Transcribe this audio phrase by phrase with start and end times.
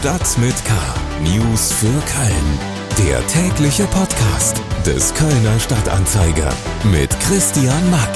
[0.00, 0.72] Stadt mit K.
[1.20, 2.58] News für Köln.
[3.06, 6.50] Der tägliche Podcast des Kölner Stadtanzeiger
[6.90, 8.08] mit Christian Mack.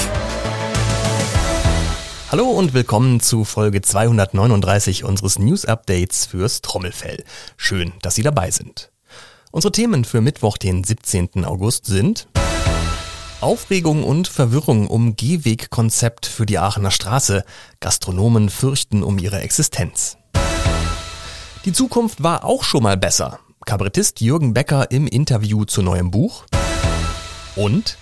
[2.33, 7.23] Hallo und willkommen zu Folge 239 unseres News Updates fürs Trommelfell.
[7.59, 8.91] Schön, dass Sie dabei sind.
[9.51, 11.45] Unsere Themen für Mittwoch, den 17.
[11.45, 12.29] August sind
[13.43, 17.45] Aufregung und Verwirrung um Gehwegkonzept für die Aachener Straße.
[17.81, 20.17] Gastronomen fürchten um ihre Existenz.
[21.65, 23.39] Die Zukunft war auch schon mal besser.
[23.65, 26.45] Kabarettist Jürgen Becker im Interview zu neuem Buch.
[27.57, 27.97] Und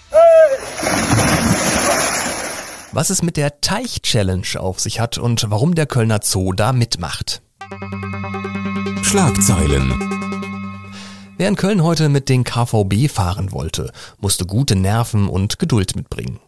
[2.90, 7.40] was es mit der Teich-Challenge auf sich hat und warum der Kölner Zoo da mitmacht.
[9.02, 10.10] Schlagzeilen.
[11.38, 16.40] Wer in Köln heute mit den KVB fahren wollte, musste gute Nerven und Geduld mitbringen.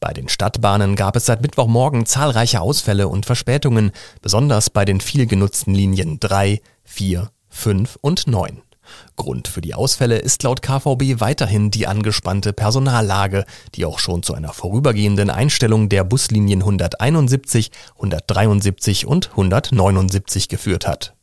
[0.00, 3.92] Bei den Stadtbahnen gab es seit Mittwochmorgen zahlreiche Ausfälle und Verspätungen,
[4.22, 8.62] besonders bei den viel genutzten Linien 3, 4, 5 und 9.
[9.16, 14.34] Grund für die Ausfälle ist laut KVB weiterhin die angespannte Personallage, die auch schon zu
[14.34, 21.15] einer vorübergehenden Einstellung der Buslinien 171, 173 und 179 geführt hat.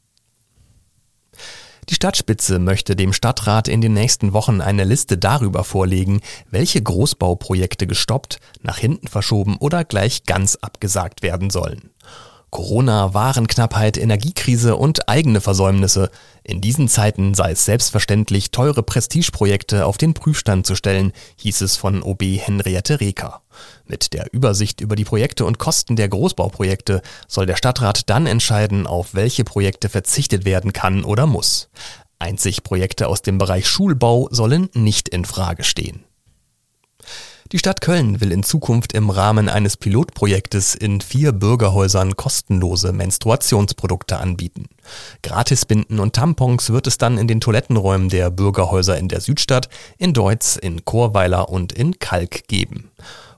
[1.89, 7.87] Die Stadtspitze möchte dem Stadtrat in den nächsten Wochen eine Liste darüber vorlegen, welche Großbauprojekte
[7.87, 11.91] gestoppt, nach hinten verschoben oder gleich ganz abgesagt werden sollen.
[12.53, 16.11] Corona, Warenknappheit, Energiekrise und eigene Versäumnisse.
[16.43, 21.77] In diesen Zeiten sei es selbstverständlich, teure Prestigeprojekte auf den Prüfstand zu stellen, hieß es
[21.77, 23.41] von OB Henriette Reker.
[23.87, 28.85] Mit der Übersicht über die Projekte und Kosten der Großbauprojekte soll der Stadtrat dann entscheiden,
[28.85, 31.69] auf welche Projekte verzichtet werden kann oder muss.
[32.19, 36.05] Einzig Projekte aus dem Bereich Schulbau sollen nicht in Frage stehen.
[37.51, 44.17] Die Stadt Köln will in Zukunft im Rahmen eines Pilotprojektes in vier Bürgerhäusern kostenlose Menstruationsprodukte
[44.17, 44.69] anbieten.
[45.21, 50.13] Gratisbinden und Tampons wird es dann in den Toilettenräumen der Bürgerhäuser in der Südstadt, in
[50.13, 52.91] Deutz, in Chorweiler und in Kalk geben.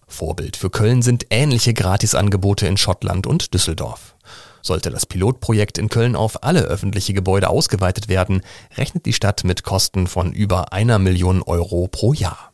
[0.08, 4.16] Vorbild für Köln sind ähnliche Gratisangebote in Schottland und Düsseldorf.
[4.62, 8.42] Sollte das Pilotprojekt in Köln auf alle öffentliche Gebäude ausgeweitet werden,
[8.78, 12.52] rechnet die Stadt mit Kosten von über einer Million Euro pro Jahr.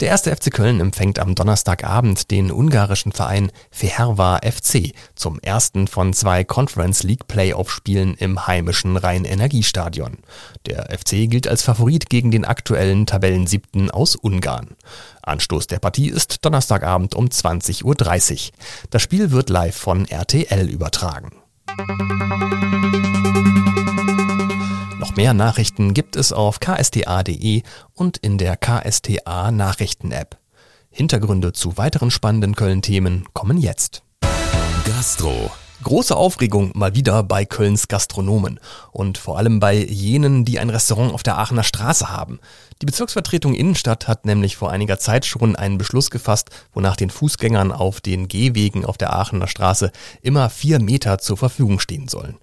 [0.00, 6.12] Der erste FC Köln empfängt am Donnerstagabend den ungarischen Verein Feherva FC zum ersten von
[6.12, 10.18] zwei Conference League Playoff-Spielen im heimischen Rhein-Energiestadion.
[10.66, 14.76] Der FC gilt als Favorit gegen den aktuellen Tabellensiebten aus Ungarn.
[15.22, 18.52] Anstoß der Partie ist Donnerstagabend um 20.30 Uhr.
[18.90, 21.43] Das Spiel wird live von RTL übertragen.
[24.98, 27.62] Noch mehr Nachrichten gibt es auf ksta.de
[27.92, 30.38] und in der KSTA Nachrichten-App.
[30.90, 34.02] Hintergründe zu weiteren spannenden Köln-Themen kommen jetzt.
[34.84, 35.50] Gastro.
[35.82, 38.60] Große Aufregung mal wieder bei Kölns Gastronomen
[38.92, 42.38] und vor allem bei jenen, die ein Restaurant auf der Aachener Straße haben.
[42.80, 47.72] Die Bezirksvertretung Innenstadt hat nämlich vor einiger Zeit schon einen Beschluss gefasst, wonach den Fußgängern
[47.72, 49.90] auf den Gehwegen auf der Aachener Straße
[50.22, 52.36] immer vier Meter zur Verfügung stehen sollen.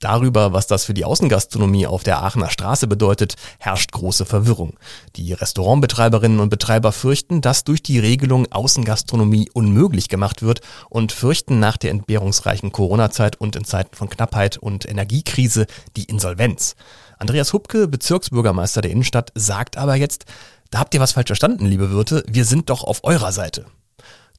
[0.00, 4.78] Darüber, was das für die Außengastronomie auf der Aachener Straße bedeutet, herrscht große Verwirrung.
[5.16, 11.58] Die Restaurantbetreiberinnen und Betreiber fürchten, dass durch die Regelung Außengastronomie unmöglich gemacht wird und fürchten
[11.58, 15.66] nach der entbehrungsreichen Corona-Zeit und in Zeiten von Knappheit und Energiekrise
[15.96, 16.76] die Insolvenz.
[17.18, 20.26] Andreas Hubke, Bezirksbürgermeister der Innenstadt, sagt aber jetzt,
[20.70, 23.66] da habt ihr was falsch verstanden, liebe Wirte, wir sind doch auf eurer Seite.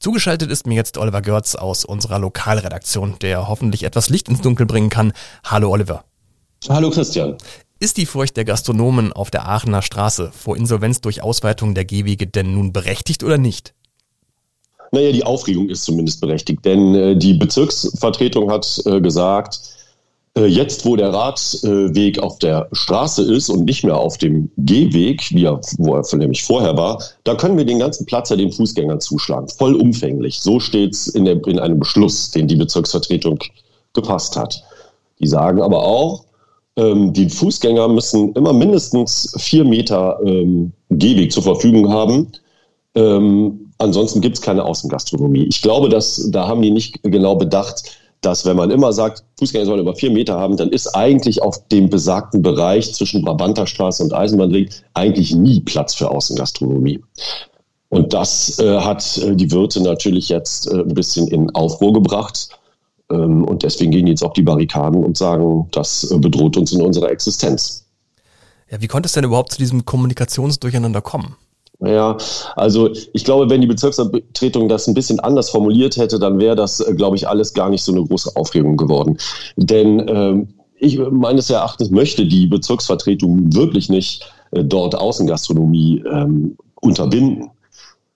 [0.02, 4.66] Zugeschaltet ist mir jetzt Oliver Görz aus unserer Lokalredaktion, der hoffentlich etwas Licht ins Dunkel
[4.66, 5.12] bringen kann.
[5.44, 6.06] Hallo Oliver.
[6.70, 7.36] Hallo Christian.
[7.82, 12.28] Ist die Furcht der Gastronomen auf der Aachener Straße vor Insolvenz durch Ausweitung der Gehwege
[12.28, 13.74] denn nun berechtigt oder nicht?
[14.94, 19.60] Naja, die Aufregung ist zumindest berechtigt, denn äh, die Bezirksvertretung hat äh, gesagt,
[20.46, 25.46] jetzt, wo der Radweg auf der Straße ist und nicht mehr auf dem Gehweg, wie
[25.46, 29.00] er, wo er nämlich vorher war, da können wir den ganzen Platz ja den Fußgängern
[29.00, 29.48] zuschlagen.
[29.48, 30.40] Vollumfänglich.
[30.42, 33.40] So steht es in, in einem Beschluss, den die Bezirksvertretung
[33.94, 34.64] gefasst hat.
[35.20, 36.26] Die sagen aber auch,
[36.76, 42.32] ähm, die Fußgänger müssen immer mindestens vier Meter ähm, Gehweg zur Verfügung haben.
[42.96, 45.46] Ähm, ansonsten gibt es keine Außengastronomie.
[45.50, 47.84] Ich glaube, dass da haben die nicht genau bedacht,
[48.22, 51.68] dass wenn man immer sagt, Fußgänger sollen über vier Meter haben, dann ist eigentlich auf
[51.70, 57.02] dem besagten Bereich zwischen Brabanterstraße und Eisenbahnring eigentlich nie Platz für Außengastronomie.
[57.90, 62.50] Und das äh, hat äh, die Wirte natürlich jetzt äh, ein bisschen in Aufruhr gebracht.
[63.10, 66.82] Ähm, und deswegen gehen jetzt auch die Barrikaden und sagen, das äh, bedroht uns in
[66.82, 67.86] unserer Existenz.
[68.70, 71.36] Ja, wie konnte es denn überhaupt zu diesem Kommunikationsdurcheinander kommen?
[71.82, 72.18] Ja,
[72.58, 76.82] also ich glaube, wenn die Bezirksvertretung das ein bisschen anders formuliert hätte, dann wäre das,
[76.82, 79.18] äh, glaube ich, alles gar nicht so eine große Aufregung geworden.
[79.56, 80.48] Denn ähm,
[80.78, 87.52] ich meines Erachtens möchte die Bezirksvertretung wirklich nicht äh, dort Außengastronomie ähm, unterbinden.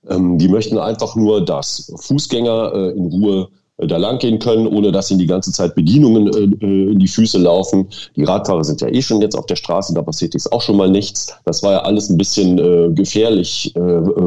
[0.10, 3.48] Ähm, die möchten einfach nur, dass Fußgänger äh, in Ruhe
[3.78, 7.08] da lang gehen können, ohne dass ihnen die ganze Zeit Bedienungen äh, äh, in die
[7.08, 7.88] Füße laufen.
[8.16, 10.78] Die Radfahrer sind ja eh schon jetzt auf der Straße, da passiert jetzt auch schon
[10.78, 11.36] mal nichts.
[11.46, 13.80] Das war ja alles ein bisschen äh, gefährlich, äh,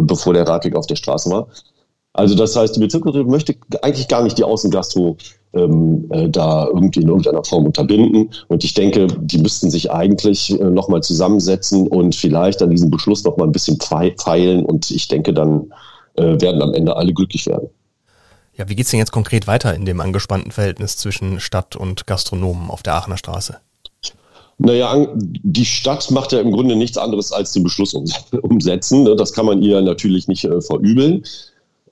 [0.02, 1.48] bevor der Radweg auf der Straße war.
[2.12, 5.18] Also das heißt, die Bezirksregierung möchte eigentlich gar nicht die Außengastro
[5.52, 8.30] ähm, äh, da irgendwie in irgendeiner Form unterbinden.
[8.48, 13.22] Und ich denke, die müssten sich eigentlich äh, nochmal zusammensetzen und vielleicht an diesem Beschluss
[13.22, 14.64] nochmal ein bisschen feilen.
[14.64, 15.70] Und ich denke, dann
[16.14, 17.68] äh, werden am Ende alle glücklich werden.
[18.56, 22.70] Ja, wie geht's denn jetzt konkret weiter in dem angespannten Verhältnis zwischen Stadt und Gastronomen
[22.70, 23.58] auf der Aachener Straße?
[24.58, 27.94] Naja, die Stadt macht ja im Grunde nichts anderes als den Beschluss
[28.42, 29.02] umsetzen.
[29.02, 29.14] Ne?
[29.14, 31.22] Das kann man ihr natürlich nicht äh, verübeln.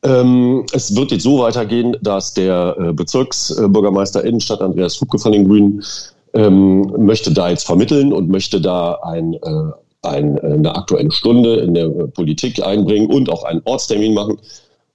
[0.02, 5.46] Ähm, es wird jetzt so weitergehen, dass der äh, Bezirksbürgermeister Innenstadt Andreas Fubke von den
[5.46, 5.82] Grünen
[6.32, 9.72] ähm, möchte da jetzt vermitteln und möchte da ein, äh,
[10.02, 14.38] ein, eine aktuelle Stunde in der Politik einbringen und auch einen Ortstermin machen.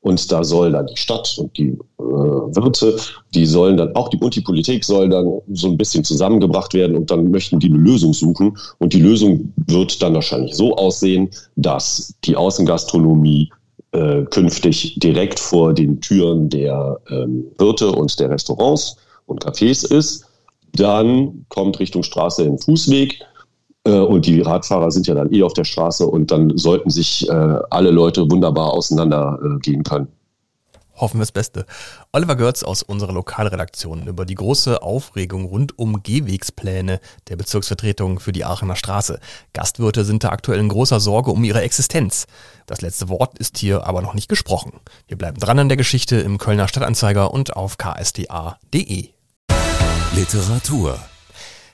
[0.01, 2.95] Und da soll dann die Stadt und die äh, Wirte,
[3.33, 6.95] die sollen dann auch die und die Politik soll dann so ein bisschen zusammengebracht werden
[6.95, 8.57] und dann möchten die eine Lösung suchen.
[8.77, 13.49] Und die Lösung wird dann wahrscheinlich so aussehen, dass die Außengastronomie
[13.91, 20.25] äh, künftig direkt vor den Türen der ähm, Wirte und der Restaurants und Cafés ist.
[20.73, 23.19] Dann kommt Richtung Straße ein Fußweg
[23.91, 27.59] und die Radfahrer sind ja dann eh auf der Straße und dann sollten sich äh,
[27.69, 30.07] alle Leute wunderbar auseinandergehen können
[30.99, 31.65] hoffen wir das Beste.
[32.11, 38.31] Oliver Görz aus unserer Lokalredaktion über die große Aufregung rund um Gehwegspläne der Bezirksvertretung für
[38.31, 39.19] die Aachener Straße.
[39.53, 42.27] Gastwirte sind da aktuell in großer Sorge um ihre Existenz.
[42.65, 44.73] Das letzte Wort ist hier aber noch nicht gesprochen.
[45.07, 49.09] Wir bleiben dran an der Geschichte im Kölner Stadtanzeiger und auf ksta.de.
[50.15, 50.99] Literatur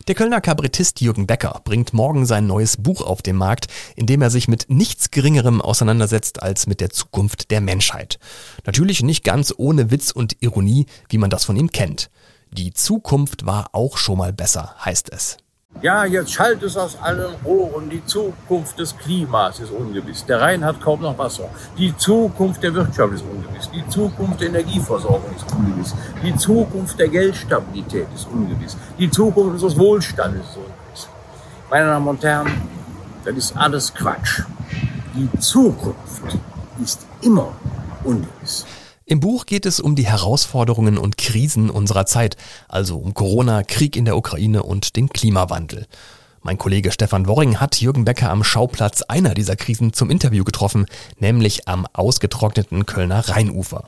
[0.07, 4.21] der Kölner Kabarettist Jürgen Becker bringt morgen sein neues Buch auf den Markt, in dem
[4.21, 8.19] er sich mit nichts Geringerem auseinandersetzt als mit der Zukunft der Menschheit.
[8.65, 12.11] Natürlich nicht ganz ohne Witz und Ironie, wie man das von ihm kennt.
[12.51, 15.37] Die Zukunft war auch schon mal besser, heißt es.
[15.81, 17.89] Ja, jetzt schallt es aus allen Rohren.
[17.89, 20.25] Die Zukunft des Klimas ist ungewiss.
[20.25, 21.49] Der Rhein hat kaum noch Wasser.
[21.77, 23.69] Die Zukunft der Wirtschaft ist ungewiss.
[23.71, 25.93] Die Zukunft der Energieversorgung ist ungewiss.
[26.23, 28.77] Die Zukunft der Geldstabilität ist ungewiss.
[28.97, 31.09] Die Zukunft unseres Wohlstandes ist ungewiss.
[31.69, 32.47] Meine Damen und Herren,
[33.25, 34.43] das ist alles Quatsch.
[35.13, 36.37] Die Zukunft
[36.81, 37.51] ist immer
[38.03, 38.65] ungewiss.
[39.07, 42.37] Im Buch geht es um die Herausforderungen und Krisen unserer Zeit,
[42.67, 45.85] also um Corona, Krieg in der Ukraine und den Klimawandel.
[46.45, 50.85] Mein Kollege Stefan Worring hat Jürgen Becker am Schauplatz einer dieser Krisen zum Interview getroffen,
[51.17, 53.85] nämlich am ausgetrockneten Kölner Rheinufer.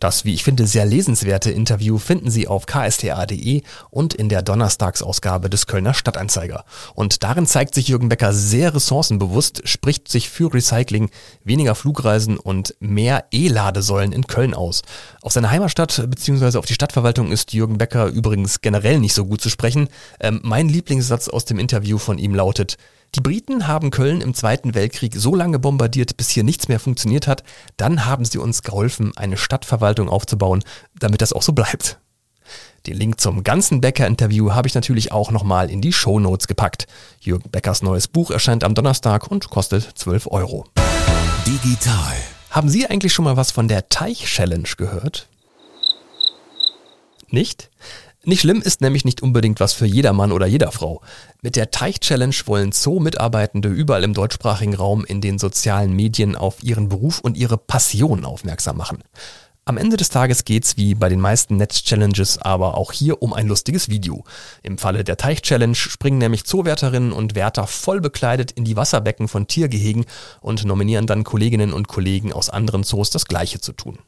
[0.00, 5.48] Das, wie ich finde, sehr lesenswerte Interview finden Sie auf ksta.de und in der Donnerstagsausgabe
[5.48, 6.66] des Kölner Stadtanzeiger.
[6.94, 11.08] Und darin zeigt sich Jürgen Becker sehr ressourcenbewusst, spricht sich für Recycling,
[11.42, 14.82] weniger Flugreisen und mehr E-Ladesäulen in Köln aus.
[15.22, 16.58] Auf seine Heimatstadt bzw.
[16.58, 19.88] auf die Stadtverwaltung ist Jürgen Becker übrigens generell nicht so gut zu sprechen.
[20.20, 22.76] Ähm, mein Lieblingssatz aus dem Interview Interview von ihm lautet,
[23.14, 27.28] die Briten haben Köln im Zweiten Weltkrieg so lange bombardiert, bis hier nichts mehr funktioniert
[27.28, 27.44] hat.
[27.76, 30.64] Dann haben sie uns geholfen, eine Stadtverwaltung aufzubauen,
[30.98, 31.98] damit das auch so bleibt.
[32.86, 36.86] Den Link zum ganzen Becker-Interview habe ich natürlich auch nochmal in die Show Notes gepackt.
[37.20, 40.66] Jürgen Beckers neues Buch erscheint am Donnerstag und kostet 12 Euro.
[41.46, 42.16] Digital.
[42.50, 45.28] Haben Sie eigentlich schon mal was von der Teich-Challenge gehört?
[47.28, 47.70] Nicht?
[48.26, 51.02] Nicht schlimm ist nämlich nicht unbedingt was für jeder Mann oder jeder Frau.
[51.42, 56.88] Mit der Teich-Challenge wollen Zoo-Mitarbeitende überall im deutschsprachigen Raum in den sozialen Medien auf ihren
[56.88, 59.04] Beruf und ihre Passion aufmerksam machen.
[59.66, 63.46] Am Ende des Tages geht's wie bei den meisten Netz-Challenges aber auch hier um ein
[63.46, 64.24] lustiges Video.
[64.62, 69.46] Im Falle der Teich-Challenge springen nämlich Zoowärterinnen und Wärter voll bekleidet in die Wasserbecken von
[69.46, 70.04] Tiergehegen
[70.40, 73.98] und nominieren dann Kolleginnen und Kollegen aus anderen Zoos das Gleiche zu tun.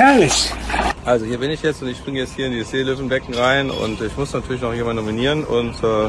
[0.00, 0.50] Herrlich.
[1.04, 4.00] Also hier bin ich jetzt und ich springe jetzt hier in dieses Seelöwenbecken rein und
[4.00, 6.08] ich muss natürlich noch jemanden nominieren und äh,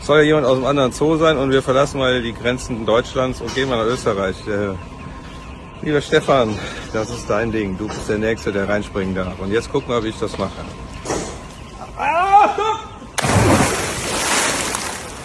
[0.00, 3.40] soll ja jemand aus einem anderen Zoo sein und wir verlassen mal die Grenzen Deutschlands
[3.40, 4.36] und gehen mal nach Österreich.
[4.46, 4.76] Äh,
[5.84, 6.56] lieber Stefan,
[6.92, 7.76] das ist dein Ding.
[7.76, 9.36] Du bist der Nächste, der reinspringen darf.
[9.40, 10.52] Und jetzt gucken wir, wie ich das mache.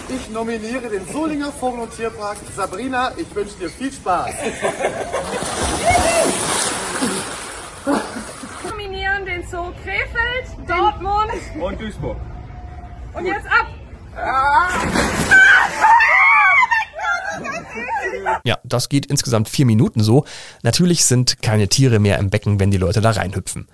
[0.08, 2.38] Ich nominiere den Solinger Vogel- und Tierpark.
[2.56, 4.34] Sabrina, ich wünsche dir viel Spaß.
[8.68, 12.16] Nominieren den Zoo Krefeld, Dortmund und Duisburg.
[13.14, 13.66] Und jetzt ab!
[18.44, 20.24] Ja, Das geht insgesamt vier Minuten so.
[20.62, 23.68] Natürlich sind keine Tiere mehr im Becken, wenn die Leute da reinhüpfen.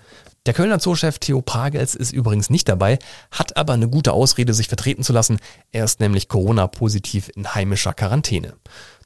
[0.44, 2.98] Der Kölner Zoochef Theo Pagels ist übrigens nicht dabei,
[3.32, 5.38] hat aber eine gute Ausrede, sich vertreten zu lassen.
[5.72, 8.54] Er ist nämlich Corona-positiv in heimischer Quarantäne.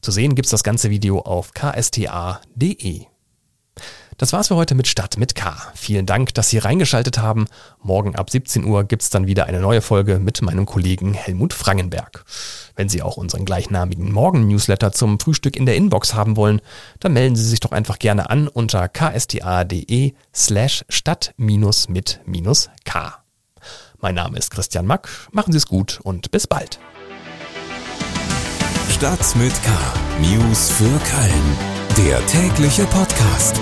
[0.03, 3.10] Zu sehen gibt's das ganze Video auf ksta.de.
[4.21, 5.57] Das war's für heute mit Stadt mit K.
[5.75, 7.47] Vielen Dank, dass Sie reingeschaltet haben.
[7.83, 12.27] Morgen ab 17 Uhr gibt's dann wieder eine neue Folge mit meinem Kollegen Helmut Frangenberg.
[12.77, 16.61] Wenn Sie auch unseren gleichnamigen Morgen-Newsletter zum Frühstück in der Inbox haben wollen,
[16.99, 22.23] dann melden Sie sich doch einfach gerne an unter ksta.de slash stadt-mit-k.
[24.01, 25.09] Mein Name ist Christian Mack.
[25.33, 26.79] Machen Sie es gut und bis bald.
[28.91, 29.71] Stadt mit K.
[30.21, 31.57] News für Köln.
[31.97, 33.59] Der tägliche Podcast.